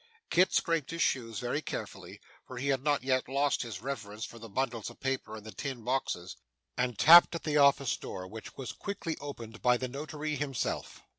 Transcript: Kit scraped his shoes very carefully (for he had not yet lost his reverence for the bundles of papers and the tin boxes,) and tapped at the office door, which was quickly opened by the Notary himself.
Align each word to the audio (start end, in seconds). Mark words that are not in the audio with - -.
Kit 0.31 0.51
scraped 0.51 0.89
his 0.89 1.03
shoes 1.03 1.37
very 1.37 1.61
carefully 1.61 2.19
(for 2.47 2.57
he 2.57 2.69
had 2.69 2.83
not 2.83 3.03
yet 3.03 3.27
lost 3.29 3.61
his 3.61 3.83
reverence 3.83 4.25
for 4.25 4.39
the 4.39 4.49
bundles 4.49 4.89
of 4.89 4.99
papers 4.99 5.37
and 5.37 5.45
the 5.45 5.51
tin 5.51 5.83
boxes,) 5.83 6.35
and 6.75 6.97
tapped 6.97 7.35
at 7.35 7.43
the 7.43 7.57
office 7.57 7.95
door, 7.97 8.27
which 8.27 8.57
was 8.57 8.71
quickly 8.71 9.15
opened 9.19 9.61
by 9.61 9.77
the 9.77 9.87
Notary 9.87 10.35
himself. 10.37 11.01